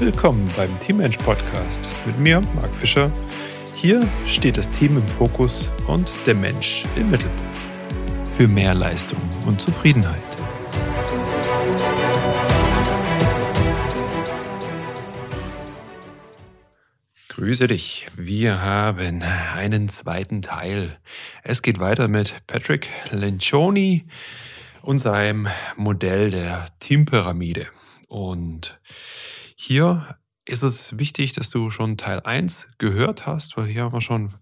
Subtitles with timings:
[0.00, 3.10] Willkommen beim Teammensch Podcast mit mir, Marc Fischer.
[3.74, 7.56] Hier steht das Team im Fokus und der Mensch im Mittelpunkt.
[8.36, 10.22] Für mehr Leistung und Zufriedenheit.
[17.28, 18.06] Grüße dich.
[18.16, 19.24] Wir haben
[19.56, 20.96] einen zweiten Teil.
[21.42, 24.06] Es geht weiter mit Patrick Lencioni
[24.80, 27.66] und seinem Modell der Teampyramide.
[28.06, 28.78] Und
[29.60, 34.00] hier ist es wichtig, dass du schon Teil 1 gehört hast, weil hier haben wir
[34.00, 34.34] schon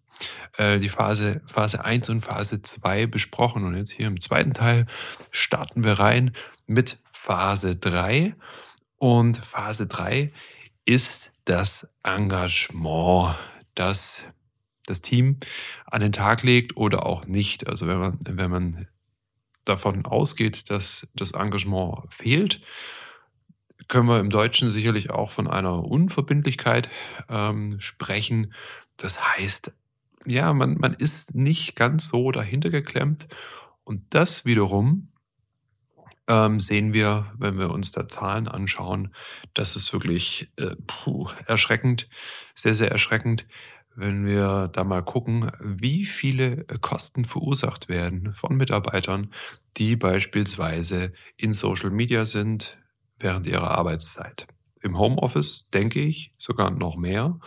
[0.59, 3.65] äh, die Phase, Phase 1 und Phase 2 besprochen.
[3.65, 4.87] Und jetzt hier im zweiten Teil
[5.31, 6.33] starten wir rein
[6.67, 8.35] mit Phase 3.
[8.99, 10.33] Und Phase 3
[10.85, 13.37] ist das Engagement,
[13.75, 14.23] das
[14.85, 15.39] das Team
[15.87, 17.67] an den Tag legt oder auch nicht.
[17.69, 18.87] Also wenn man, wenn man
[19.65, 22.61] davon ausgeht, dass das Engagement fehlt,
[23.89, 26.89] können wir im Deutschen sicherlich auch von einer Unverbindlichkeit
[27.29, 28.53] ähm, sprechen.
[28.97, 29.73] Das heißt,
[30.27, 33.29] ja, man, man ist nicht ganz so dahinter geklemmt.
[33.85, 35.09] Und das wiederum
[36.29, 39.15] ähm, sehen wir, wenn wir uns da Zahlen anschauen,
[39.55, 42.09] das ist wirklich äh, puh, erschreckend,
[42.55, 43.47] sehr, sehr erschreckend,
[43.95, 49.33] wenn wir da mal gucken, wie viele Kosten verursacht werden von Mitarbeitern,
[49.79, 52.77] die beispielsweise in Social Media sind
[53.19, 54.47] während ihrer Arbeitszeit.
[54.83, 57.39] Im Homeoffice denke ich sogar noch mehr.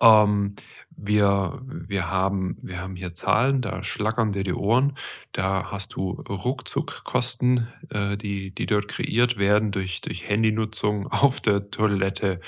[0.00, 0.54] Ähm,
[1.02, 4.96] wir, wir, haben, wir haben hier Zahlen, da schlackern dir die Ohren.
[5.32, 11.70] Da hast du Ruckzuckkosten, äh, die, die dort kreiert werden durch, durch Handynutzung auf der
[11.70, 12.40] Toilette,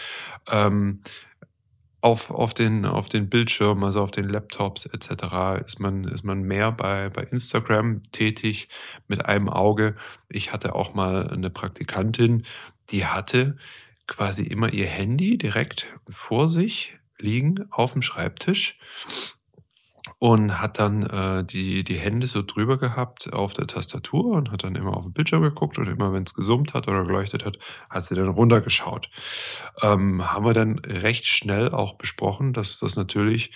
[0.50, 1.00] ähm,
[2.03, 5.64] auf, auf, den, auf den Bildschirmen, also auf den Laptops etc.
[5.64, 8.69] ist man, ist man mehr bei, bei Instagram tätig
[9.06, 9.94] mit einem Auge.
[10.28, 12.42] Ich hatte auch mal eine Praktikantin,
[12.91, 13.56] die hatte
[14.09, 18.78] quasi immer ihr Handy direkt vor sich liegen auf dem Schreibtisch
[20.22, 24.62] und hat dann äh, die, die Hände so drüber gehabt auf der Tastatur und hat
[24.62, 27.59] dann immer auf den Bildschirm geguckt und immer, wenn es gesummt hat oder geleuchtet hat,
[27.91, 29.11] hat sie dann runtergeschaut.
[29.82, 33.50] Ähm, haben wir dann recht schnell auch besprochen, dass das natürlich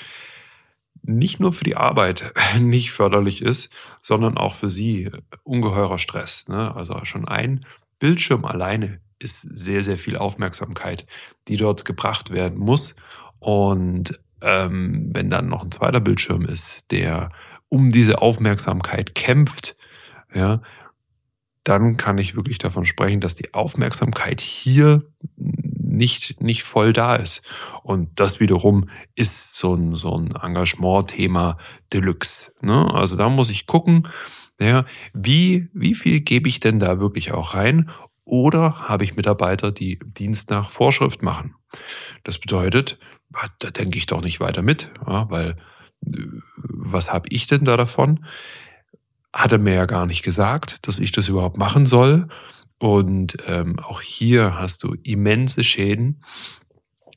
[1.03, 3.71] nicht nur für die Arbeit nicht förderlich ist,
[4.03, 5.09] sondern auch für sie
[5.45, 6.49] ungeheurer Stress.
[6.49, 6.75] Ne?
[6.75, 7.65] Also schon ein
[8.01, 11.07] Bildschirm alleine ist sehr, sehr viel Aufmerksamkeit,
[11.47, 12.97] die dort gebracht werden muss.
[13.39, 17.31] Und ähm, wenn dann noch ein zweiter Bildschirm ist, der
[17.69, 19.77] um diese Aufmerksamkeit kämpft,
[20.35, 20.61] ja,
[21.65, 25.03] dann kann ich wirklich davon sprechen, dass die Aufmerksamkeit hier
[25.37, 27.43] nicht, nicht voll da ist.
[27.83, 31.59] Und das wiederum ist so ein, so ein Engagement-Thema
[31.93, 32.53] Deluxe.
[32.61, 32.95] Ne?
[32.95, 34.09] Also da muss ich gucken,
[34.61, 37.91] ja, wie, wie viel gebe ich denn da wirklich auch rein?
[38.25, 41.55] Oder habe ich Mitarbeiter, die Dienst nach Vorschrift machen?
[42.25, 42.99] Das bedeutet,
[43.59, 45.57] da denke ich doch nicht weiter mit, ja, weil
[46.07, 46.19] äh,
[46.55, 48.25] was habe ich denn da davon?
[49.33, 52.29] Hat er mir ja gar nicht gesagt, dass ich das überhaupt machen soll.
[52.79, 56.23] Und ähm, auch hier hast du immense Schäden,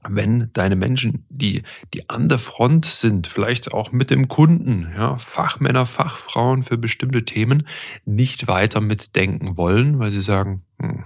[0.08, 5.18] wenn deine Menschen, die, die an der Front sind, vielleicht auch mit dem Kunden, ja,
[5.18, 7.68] Fachmänner, Fachfrauen für bestimmte Themen,
[8.06, 11.04] nicht weiter mitdenken wollen, weil sie sagen, hm,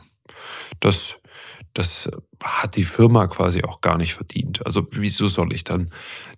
[0.80, 1.16] das,
[1.74, 2.10] das
[2.42, 4.66] hat die Firma quasi auch gar nicht verdient.
[4.66, 5.90] Also wieso soll ich dann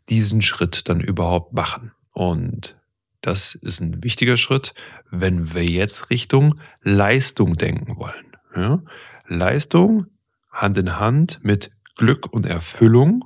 [0.09, 1.91] diesen Schritt dann überhaupt machen?
[2.13, 2.77] Und
[3.21, 4.73] das ist ein wichtiger Schritt,
[5.11, 8.37] wenn wir jetzt Richtung Leistung denken wollen.
[8.55, 8.81] Ja?
[9.27, 10.07] Leistung
[10.51, 13.25] Hand in Hand mit Glück und Erfüllung.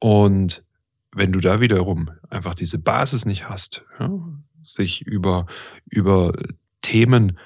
[0.00, 0.64] Und
[1.12, 4.10] wenn du da wiederum einfach diese Basis nicht hast, ja,
[4.62, 5.46] sich über,
[5.86, 6.32] über
[6.82, 7.38] Themen,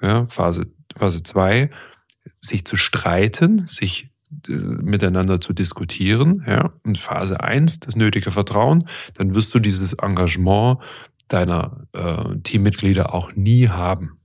[0.00, 1.70] ja, Phase, Phase 2,
[2.40, 4.10] sich zu streiten, sich
[4.48, 9.92] äh, miteinander zu diskutieren, ja, und Phase 1, das nötige Vertrauen, dann wirst du dieses
[9.94, 10.78] Engagement
[11.28, 14.18] deiner äh, Teammitglieder auch nie haben.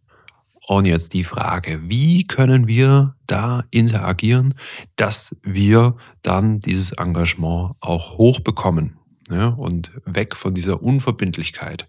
[0.68, 4.54] Und jetzt die Frage, wie können wir da interagieren,
[4.98, 8.98] dass wir dann dieses Engagement auch hochbekommen
[9.30, 11.88] ja, und weg von dieser Unverbindlichkeit.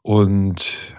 [0.00, 0.96] Und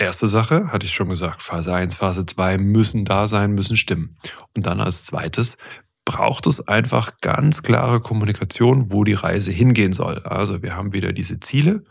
[0.00, 4.14] erste Sache, hatte ich schon gesagt, Phase 1, Phase 2 müssen da sein, müssen stimmen.
[4.56, 5.56] Und dann als zweites
[6.04, 10.20] braucht es einfach ganz klare Kommunikation, wo die Reise hingehen soll.
[10.24, 11.84] Also wir haben wieder diese Ziele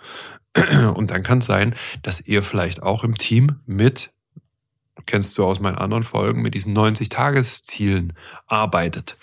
[0.95, 4.11] und dann kann es sein, dass ihr vielleicht auch im Team mit,
[5.05, 8.13] kennst du aus meinen anderen Folgen, mit diesen 90-Tageszielen
[8.47, 9.17] arbeitet.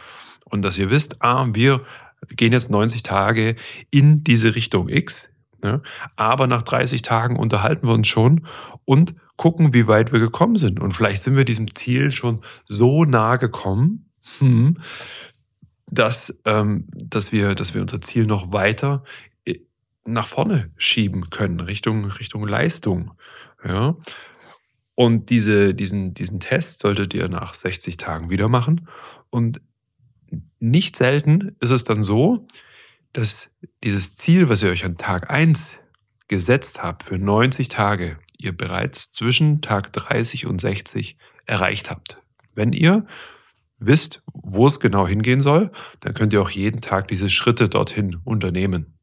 [0.45, 1.83] Und dass ihr wisst, ah, wir
[2.31, 3.57] gehen jetzt 90 Tage
[3.91, 5.29] in diese Richtung X,
[5.67, 5.81] ja,
[6.15, 8.47] aber nach 30 Tagen unterhalten wir uns schon
[8.85, 10.81] und gucken, wie weit wir gekommen sind.
[10.81, 14.79] Und vielleicht sind wir diesem Ziel schon so nah gekommen, hm,
[15.91, 19.05] dass, ähm, dass, wir, dass wir unser Ziel noch weiter
[19.45, 19.59] äh,
[20.05, 23.13] nach vorne schieben können, Richtung, Richtung Leistung.
[23.65, 23.97] Ja?
[24.95, 28.89] Und diese, diesen, diesen Test solltet ihr nach 60 Tagen wieder machen.
[29.31, 29.61] Und
[30.59, 32.47] nicht selten ist es dann so,
[33.13, 33.49] dass
[33.83, 35.73] dieses Ziel, was ihr euch an Tag 1
[36.29, 41.17] gesetzt habt für 90 Tage, ihr bereits zwischen Tag 30 und 60
[41.47, 42.21] erreicht habt.
[42.55, 43.07] Wenn ihr
[43.79, 45.71] wisst, wo es genau hingehen soll,
[46.01, 48.99] dann könnt ihr auch jeden Tag diese Schritte dorthin unternehmen.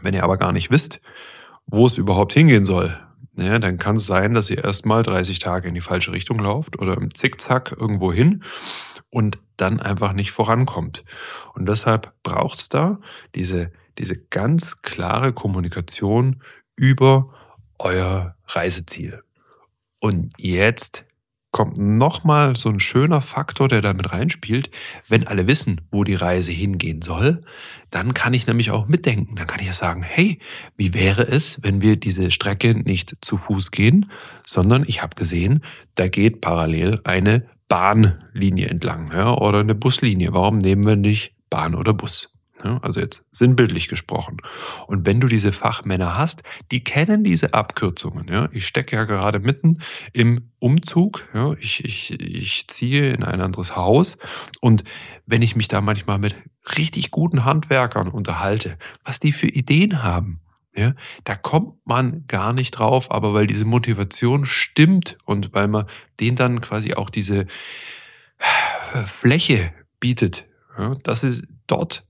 [0.00, 1.00] Wenn ihr aber gar nicht wisst,
[1.66, 2.98] wo es überhaupt hingehen soll,
[3.36, 6.78] ja, dann kann es sein, dass ihr erstmal 30 Tage in die falsche Richtung lauft
[6.78, 8.42] oder im Zickzack irgendwo hin
[9.08, 11.04] und dann einfach nicht vorankommt.
[11.54, 12.98] Und deshalb braucht es da
[13.34, 16.42] diese, diese ganz klare Kommunikation
[16.76, 17.32] über
[17.78, 19.22] euer Reiseziel.
[19.98, 21.04] Und jetzt
[21.52, 24.70] kommt nochmal so ein schöner Faktor, der damit reinspielt.
[25.06, 27.42] Wenn alle wissen, wo die Reise hingehen soll,
[27.90, 29.36] dann kann ich nämlich auch mitdenken.
[29.36, 30.38] Dann kann ich ja sagen, hey,
[30.76, 34.10] wie wäre es, wenn wir diese Strecke nicht zu Fuß gehen,
[34.46, 35.62] sondern ich habe gesehen,
[35.94, 40.32] da geht parallel eine Bahnlinie entlang ja, oder eine Buslinie.
[40.32, 42.31] Warum nehmen wir nicht Bahn oder Bus?
[42.82, 44.38] Also jetzt sinnbildlich gesprochen.
[44.86, 48.28] Und wenn du diese Fachmänner hast, die kennen diese Abkürzungen.
[48.28, 48.48] Ja.
[48.52, 49.78] Ich stecke ja gerade mitten
[50.12, 51.28] im Umzug.
[51.34, 51.54] Ja.
[51.54, 54.16] Ich, ich, ich ziehe in ein anderes Haus.
[54.60, 54.84] Und
[55.26, 56.34] wenn ich mich da manchmal mit
[56.76, 60.40] richtig guten Handwerkern unterhalte, was die für Ideen haben,
[60.74, 60.94] ja,
[61.24, 65.86] da kommt man gar nicht drauf, aber weil diese Motivation stimmt und weil man
[66.18, 67.46] denen dann quasi auch diese
[69.04, 70.46] Fläche bietet,
[70.78, 72.06] ja, dass sie dort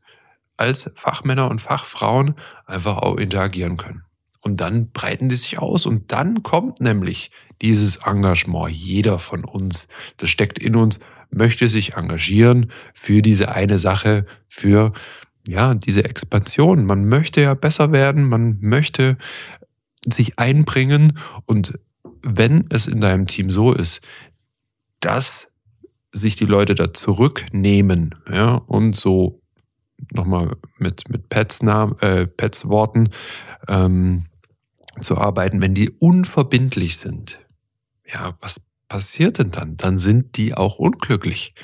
[0.56, 2.34] als Fachmänner und Fachfrauen
[2.66, 4.02] einfach auch interagieren können.
[4.40, 7.30] Und dann breiten die sich aus und dann kommt nämlich
[7.62, 8.70] dieses Engagement.
[8.70, 10.98] Jeder von uns, das steckt in uns,
[11.30, 14.92] möchte sich engagieren für diese eine Sache, für
[15.46, 16.84] ja, diese Expansion.
[16.84, 19.16] Man möchte ja besser werden, man möchte
[20.04, 21.78] sich einbringen und
[22.22, 24.00] wenn es in deinem Team so ist,
[25.00, 25.48] dass
[26.12, 29.41] sich die Leute da zurücknehmen ja, und so
[30.14, 33.10] nochmal mit, mit Pets, äh, Pets Worten
[33.68, 34.24] ähm,
[35.00, 37.38] zu arbeiten, wenn die unverbindlich sind,
[38.06, 39.76] ja, was passiert denn dann?
[39.78, 41.54] Dann sind die auch unglücklich.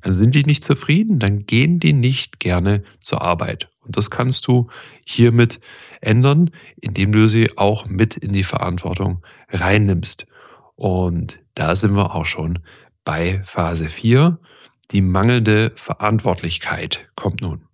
[0.00, 3.68] Dann sind die nicht zufrieden, dann gehen die nicht gerne zur Arbeit.
[3.80, 4.68] Und das kannst du
[5.04, 5.60] hiermit
[6.00, 6.50] ändern,
[6.80, 10.26] indem du sie auch mit in die Verantwortung reinnimmst.
[10.76, 12.60] Und da sind wir auch schon
[13.04, 14.38] bei Phase 4.
[14.90, 17.67] Die mangelnde Verantwortlichkeit kommt nun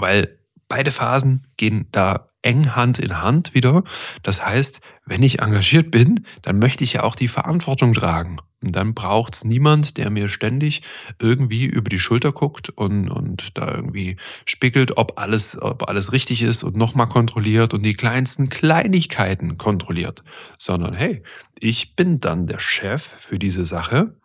[0.00, 3.82] weil beide Phasen gehen da eng Hand in Hand wieder.
[4.22, 8.38] Das heißt, wenn ich engagiert bin, dann möchte ich ja auch die Verantwortung tragen.
[8.60, 10.82] Und dann braucht es niemand, der mir ständig
[11.20, 14.16] irgendwie über die Schulter guckt und, und da irgendwie
[14.46, 20.24] spiegelt, ob alles, ob alles richtig ist und nochmal kontrolliert und die kleinsten Kleinigkeiten kontrolliert.
[20.58, 21.22] Sondern hey,
[21.60, 24.16] ich bin dann der Chef für diese Sache.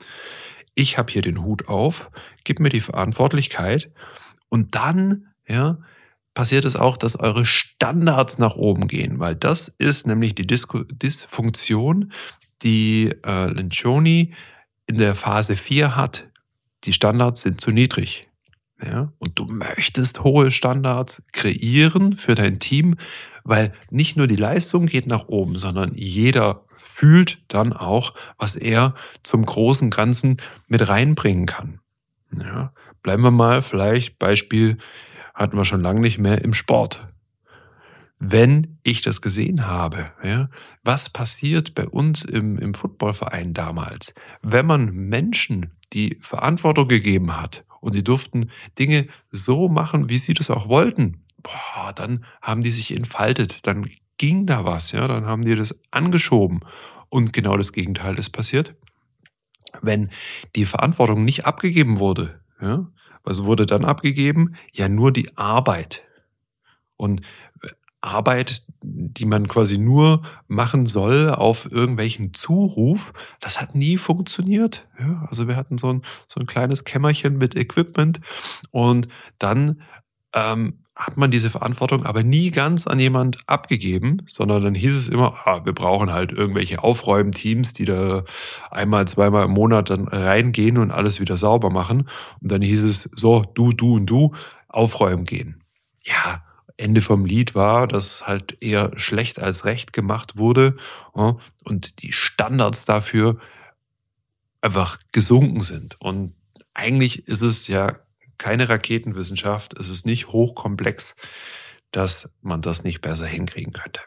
[0.73, 2.09] Ich habe hier den Hut auf,
[2.43, 3.91] gib mir die Verantwortlichkeit
[4.49, 5.77] und dann ja,
[6.33, 10.83] passiert es auch, dass eure Standards nach oben gehen, weil das ist nämlich die Disku
[10.83, 12.11] Dysfunktion,
[12.63, 14.33] die äh, Lencioni
[14.87, 16.27] in der Phase 4 hat.
[16.85, 18.27] Die Standards sind zu niedrig.
[18.83, 19.13] Ja?
[19.19, 22.95] Und du möchtest hohe Standards kreieren für dein Team,
[23.43, 28.95] weil nicht nur die Leistung geht nach oben, sondern jeder fühlt dann auch, was er
[29.21, 31.79] zum großen Ganzen mit reinbringen kann.
[32.37, 32.73] Ja?
[33.03, 34.77] Bleiben wir mal vielleicht Beispiel
[35.33, 37.07] hatten wir schon lange nicht mehr im Sport.
[38.19, 40.49] Wenn ich das gesehen habe, ja,
[40.83, 47.65] was passiert bei uns im, im Footballverein damals, wenn man Menschen die Verantwortung gegeben hat
[47.81, 48.49] und sie durften
[48.79, 53.89] Dinge so machen, wie sie das auch wollten, boah, dann haben die sich entfaltet, dann
[54.17, 56.61] ging da was, ja, dann haben die das angeschoben
[57.09, 58.75] und genau das Gegenteil ist passiert.
[59.81, 60.09] Wenn
[60.55, 62.87] die Verantwortung nicht abgegeben wurde, ja,
[63.23, 64.55] was wurde dann abgegeben?
[64.73, 66.03] Ja, nur die Arbeit.
[66.97, 67.21] Und
[67.61, 67.69] äh,
[68.01, 74.87] Arbeit, die man quasi nur machen soll auf irgendwelchen Zuruf, das hat nie funktioniert.
[74.99, 78.19] Ja, also wir hatten so ein, so ein kleines Kämmerchen mit Equipment
[78.71, 79.07] und
[79.39, 79.81] dann
[80.33, 85.09] ähm, hat man diese Verantwortung aber nie ganz an jemand abgegeben, sondern dann hieß es
[85.09, 88.23] immer, ah, wir brauchen halt irgendwelche Aufräumteams, die da
[88.69, 92.07] einmal, zweimal im Monat dann reingehen und alles wieder sauber machen.
[92.41, 94.33] Und dann hieß es so, du, du und du
[94.67, 95.63] aufräumen gehen.
[96.03, 96.43] Ja,
[96.77, 100.75] Ende vom Lied war, dass halt eher schlecht als recht gemacht wurde
[101.13, 103.37] und die Standards dafür
[104.61, 105.99] einfach gesunken sind.
[105.99, 106.33] Und
[106.73, 107.99] eigentlich ist es ja
[108.43, 111.15] keine Raketenwissenschaft, es ist nicht hochkomplex,
[111.91, 114.01] dass man das nicht besser hinkriegen könnte.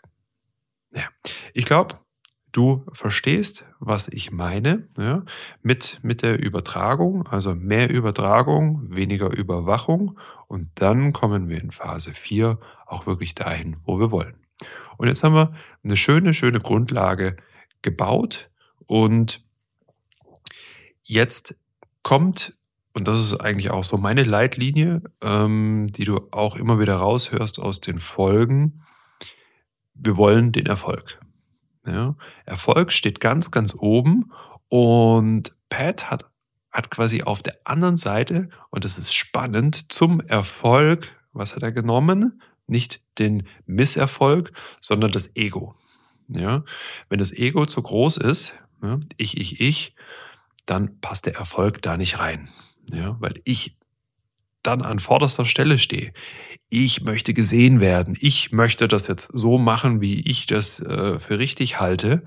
[0.93, 1.05] Ja.
[1.55, 2.01] Ich glaube,
[2.53, 5.25] du verstehst, was ich meine ja,
[5.63, 12.13] mit, mit der Übertragung, also mehr Übertragung, weniger Überwachung und dann kommen wir in Phase
[12.13, 14.37] 4 auch wirklich dahin, wo wir wollen.
[14.99, 17.37] Und jetzt haben wir eine schöne, schöne Grundlage
[17.81, 18.51] gebaut
[18.85, 19.43] und
[21.03, 21.55] jetzt
[22.03, 22.56] kommt,
[22.97, 27.59] und das ist eigentlich auch so meine Leitlinie, ähm, die du auch immer wieder raushörst
[27.59, 28.81] aus den Folgen,
[29.93, 31.21] wir wollen den Erfolg.
[31.87, 32.17] Ja?
[32.47, 34.33] Erfolg steht ganz, ganz oben
[34.69, 36.25] und Pat hat,
[36.73, 41.73] hat quasi auf der anderen Seite, und das ist spannend, zum Erfolg, was hat er
[41.73, 42.41] genommen?
[42.67, 45.75] Nicht den Misserfolg, sondern das Ego.
[46.29, 46.65] Ja?
[47.11, 49.95] Wenn das Ego zu groß ist, ja, ich, ich, ich,
[50.65, 52.49] dann passt der Erfolg da nicht rein.
[52.91, 53.17] Ja?
[53.21, 53.77] Weil ich
[54.63, 56.13] dann an vorderster Stelle stehe
[56.69, 61.39] ich möchte gesehen werden, ich möchte das jetzt so machen, wie ich das äh, für
[61.39, 62.25] richtig halte.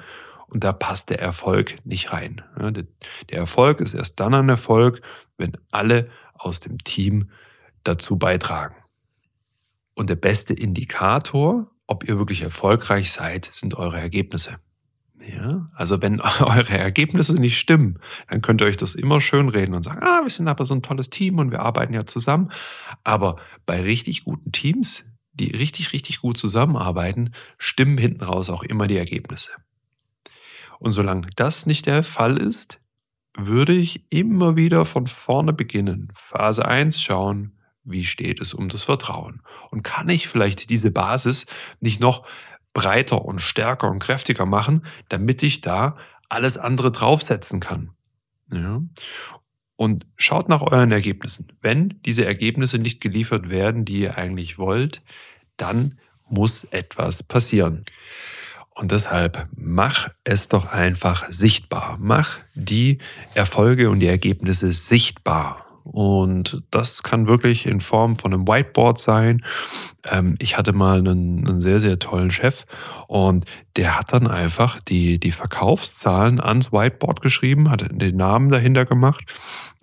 [0.47, 2.41] Und da passt der Erfolg nicht rein.
[2.59, 2.85] Ja, der,
[3.29, 5.01] der Erfolg ist erst dann ein Erfolg,
[5.37, 7.29] wenn alle aus dem Team
[7.83, 8.75] dazu beitragen.
[9.93, 14.59] Und der beste Indikator, ob ihr wirklich erfolgreich seid, sind eure Ergebnisse.
[15.35, 19.73] Ja, also wenn eure Ergebnisse nicht stimmen, dann könnt ihr euch das immer schön reden
[19.73, 22.51] und sagen, ah, wir sind aber so ein tolles Team und wir arbeiten ja zusammen.
[23.03, 28.87] Aber bei richtig guten Teams, die richtig, richtig gut zusammenarbeiten, stimmen hinten raus auch immer
[28.87, 29.51] die Ergebnisse.
[30.79, 32.79] Und solange das nicht der Fall ist,
[33.37, 36.09] würde ich immer wieder von vorne beginnen.
[36.13, 39.41] Phase 1 schauen, wie steht es um das Vertrauen?
[39.71, 41.45] Und kann ich vielleicht diese Basis
[41.79, 42.25] nicht noch
[42.79, 45.97] breiter und stärker und kräftiger machen, damit ich da
[46.29, 47.91] alles andere draufsetzen kann.
[48.51, 48.81] Ja.
[49.75, 51.47] Und schaut nach euren Ergebnissen.
[51.61, 55.01] Wenn diese Ergebnisse nicht geliefert werden, die ihr eigentlich wollt,
[55.57, 57.85] dann muss etwas passieren.
[58.75, 61.97] Und deshalb mach es doch einfach sichtbar.
[61.99, 62.99] Mach die
[63.33, 65.68] Erfolge und die Ergebnisse sichtbar.
[65.91, 69.43] Und das kann wirklich in Form von einem Whiteboard sein.
[70.05, 72.65] Ähm, ich hatte mal einen, einen, sehr, sehr tollen Chef
[73.07, 78.85] und der hat dann einfach die, die Verkaufszahlen ans Whiteboard geschrieben, hat den Namen dahinter
[78.85, 79.23] gemacht.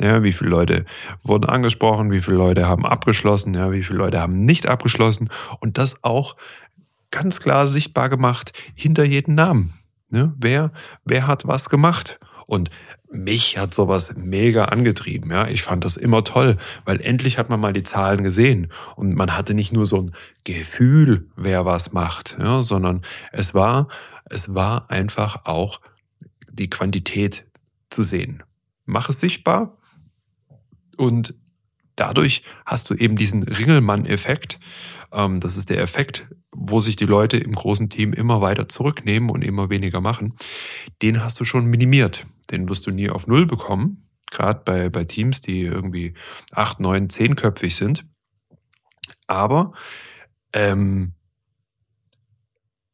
[0.00, 0.84] Ja, wie viele Leute
[1.24, 5.76] wurden angesprochen, wie viele Leute haben abgeschlossen, ja, wie viele Leute haben nicht abgeschlossen und
[5.76, 6.36] das auch
[7.10, 9.72] ganz klar sichtbar gemacht hinter jedem Namen.
[10.12, 10.70] Ja, wer,
[11.04, 12.20] wer hat was gemacht?
[12.46, 12.70] Und
[13.10, 15.30] mich hat sowas mega angetrieben.
[15.30, 19.14] Ja, ich fand das immer toll, weil endlich hat man mal die Zahlen gesehen und
[19.14, 20.12] man hatte nicht nur so ein
[20.44, 23.88] Gefühl, wer was macht, ja, sondern es war,
[24.26, 25.80] es war einfach auch
[26.50, 27.46] die Quantität
[27.90, 28.42] zu sehen.
[28.84, 29.78] Mach es sichtbar
[30.96, 31.34] und
[31.96, 34.58] dadurch hast du eben diesen Ringelmann-Effekt.
[35.12, 39.30] Ähm, das ist der Effekt, wo sich die Leute im großen Team immer weiter zurücknehmen
[39.30, 40.34] und immer weniger machen.
[41.02, 45.04] Den hast du schon minimiert den wirst du nie auf Null bekommen, gerade bei, bei
[45.04, 46.14] Teams, die irgendwie
[46.52, 48.04] acht, neun, zehnköpfig sind.
[49.26, 49.72] Aber
[50.52, 51.14] ähm,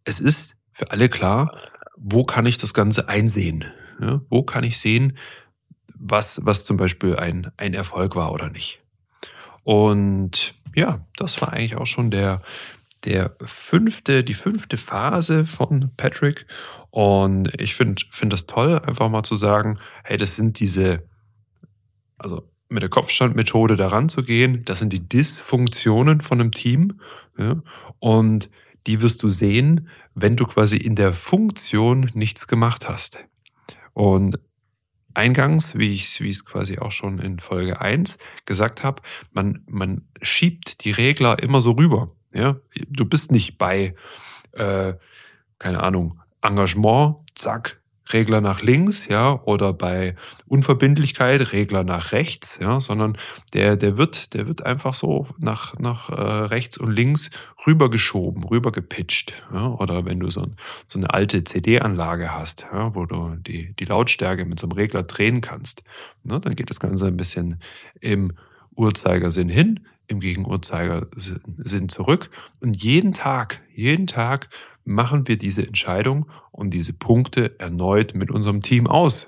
[0.04, 1.56] es ist für alle klar,
[1.96, 3.64] wo kann ich das Ganze einsehen?
[4.00, 5.16] Ja, wo kann ich sehen,
[5.94, 8.81] was, was zum Beispiel ein, ein Erfolg war oder nicht?
[9.64, 12.42] Und ja, das war eigentlich auch schon der,
[13.04, 16.46] der fünfte, die fünfte Phase von Patrick.
[16.90, 21.02] Und ich finde find das toll, einfach mal zu sagen, hey, das sind diese,
[22.18, 27.00] also mit der Kopfstandmethode daran zu gehen, das sind die Dysfunktionen von einem Team.
[27.38, 27.62] Ja,
[27.98, 28.50] und
[28.86, 33.24] die wirst du sehen, wenn du quasi in der Funktion nichts gemacht hast.
[33.92, 34.38] Und
[35.14, 38.16] eingangs, wie ich es quasi auch schon in Folge 1
[38.46, 39.02] gesagt habe,
[39.32, 42.12] man, man schiebt die Regler immer so rüber.
[42.32, 42.56] Ja?
[42.88, 43.94] Du bist nicht bei,
[44.52, 44.94] äh,
[45.58, 47.81] keine Ahnung, Engagement, zack,
[48.12, 50.16] Regler nach links, ja, oder bei
[50.46, 53.16] Unverbindlichkeit Regler nach rechts, ja, sondern
[53.52, 57.30] der, der wird, der wird einfach so nach, nach äh, rechts und links
[57.66, 60.56] rübergeschoben, rübergepitcht, ja, oder wenn du so, ein,
[60.86, 65.02] so eine alte CD-Anlage hast, ja, wo du die, die Lautstärke mit so einem Regler
[65.02, 65.84] drehen kannst,
[66.24, 67.60] ne, dann geht das Ganze ein bisschen
[68.00, 68.32] im
[68.74, 72.30] Uhrzeigersinn hin, im Gegenuhrzeigersinn zurück
[72.60, 74.48] und jeden Tag, jeden Tag
[74.84, 79.26] machen wir diese Entscheidung und diese Punkte erneut mit unserem Team aus.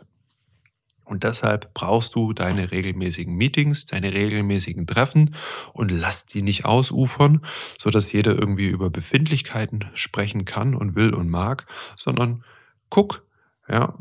[1.05, 5.35] Und deshalb brauchst du deine regelmäßigen Meetings, deine regelmäßigen Treffen
[5.75, 7.43] und lass die nicht ausufern,
[7.79, 12.43] sodass jeder irgendwie über Befindlichkeiten sprechen kann und will und mag, sondern
[12.89, 13.27] guck,
[13.69, 13.99] ja,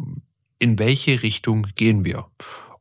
[0.60, 2.28] in welche Richtung gehen wir.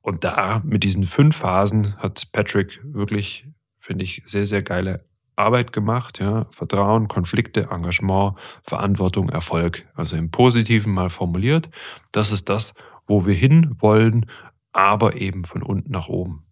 [0.02, 5.04] Und da mit diesen fünf Phasen hat Patrick wirklich, finde ich, sehr, sehr geile
[5.36, 6.20] Arbeit gemacht.
[6.20, 6.46] Ja?
[6.50, 9.86] Vertrauen, Konflikte, Engagement, Verantwortung, Erfolg.
[9.94, 11.70] Also im Positiven mal formuliert.
[12.12, 12.74] Das ist das,
[13.06, 14.26] wo wir hin wollen,
[14.72, 16.44] aber eben von unten nach oben.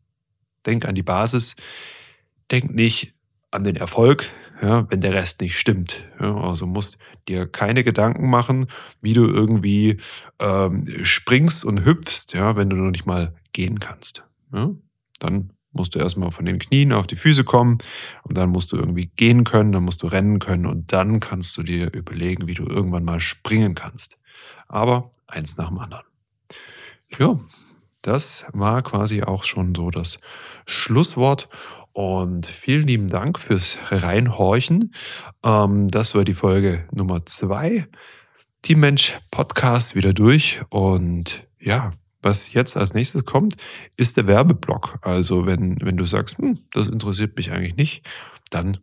[0.66, 1.56] Denk an die Basis.
[2.50, 3.14] Denk nicht
[3.50, 4.28] an den Erfolg,
[4.62, 6.04] ja, wenn der Rest nicht stimmt.
[6.20, 8.66] Ja, also musst dir keine Gedanken machen,
[9.00, 9.98] wie du irgendwie
[10.38, 14.24] ähm, springst und hüpfst, ja, wenn du noch nicht mal gehen kannst.
[14.52, 14.70] Ja?
[15.18, 17.78] Dann musst du erstmal von den Knien auf die Füße kommen
[18.22, 21.56] und dann musst du irgendwie gehen können, dann musst du rennen können und dann kannst
[21.56, 24.18] du dir überlegen, wie du irgendwann mal springen kannst.
[24.68, 26.04] Aber eins nach dem anderen.
[27.18, 27.38] Ja,
[28.02, 30.18] das war quasi auch schon so das
[30.66, 31.48] Schlusswort.
[31.92, 34.94] Und vielen lieben Dank fürs Reinhorchen.
[35.44, 37.88] Ähm, das war die Folge Nummer zwei.
[38.62, 40.62] Team Mensch Podcast wieder durch.
[40.70, 43.56] Und ja, was jetzt als nächstes kommt,
[43.96, 44.98] ist der Werbeblock.
[45.02, 48.08] Also wenn, wenn du sagst, hm, das interessiert mich eigentlich nicht,
[48.50, 48.78] dann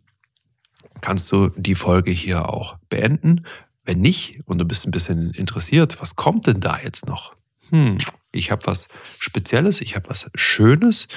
[1.01, 3.45] kannst du die Folge hier auch beenden.
[3.83, 7.35] Wenn nicht und du bist ein bisschen interessiert, was kommt denn da jetzt noch?
[7.69, 7.97] Hm,
[8.31, 8.87] ich habe was
[9.19, 11.07] Spezielles, ich habe was Schönes,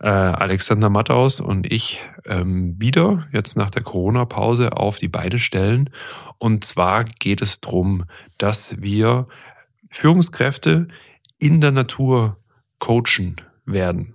[0.00, 5.90] äh, Alexander Matthaus und ich ähm, wieder jetzt nach der Corona-Pause auf die Beine stellen.
[6.38, 8.04] Und zwar geht es darum,
[8.38, 9.28] dass wir
[9.90, 10.88] Führungskräfte
[11.38, 12.36] in der Natur
[12.78, 14.14] coachen werden.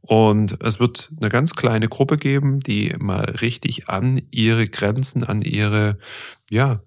[0.00, 5.42] Und es wird eine ganz kleine Gruppe geben, die mal richtig an ihre Grenzen, an
[5.42, 5.98] ihre,
[6.50, 6.80] ja,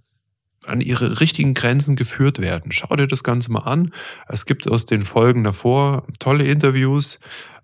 [0.65, 2.71] an ihre richtigen Grenzen geführt werden.
[2.71, 3.93] Schau dir das Ganze mal an.
[4.27, 7.19] Es gibt aus den Folgen davor tolle Interviews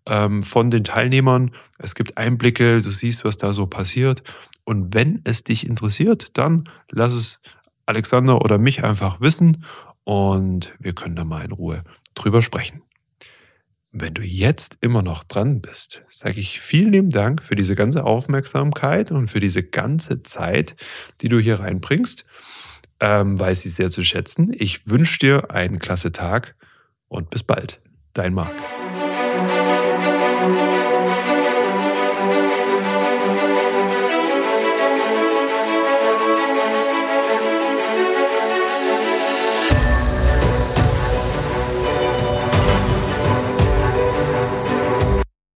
[0.08, 1.52] ähm, von den Teilnehmern.
[1.78, 4.24] Es gibt Einblicke, du siehst, was da so passiert.
[4.63, 7.41] Und wenn es dich interessiert, dann lass es
[7.86, 9.63] Alexander oder mich einfach wissen
[10.04, 11.84] und wir können da mal in Ruhe
[12.15, 12.82] drüber sprechen.
[14.00, 18.04] Wenn du jetzt immer noch dran bist, sage ich vielen lieben Dank für diese ganze
[18.04, 20.76] Aufmerksamkeit und für diese ganze Zeit,
[21.22, 22.24] die du hier reinbringst.
[23.00, 24.52] Ähm, weiß ich sehr zu schätzen.
[24.56, 26.56] Ich wünsche dir einen klasse Tag
[27.08, 27.82] und bis bald.
[28.14, 28.54] Dein Marc.